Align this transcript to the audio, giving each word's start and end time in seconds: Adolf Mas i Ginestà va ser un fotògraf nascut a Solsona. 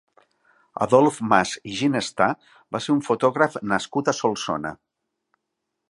Adolf 0.85 1.19
Mas 1.33 1.51
i 1.73 1.77
Ginestà 1.81 2.31
va 2.77 2.81
ser 2.87 2.95
un 2.97 3.05
fotògraf 3.11 3.61
nascut 3.75 4.11
a 4.11 4.17
Solsona. 4.23 4.77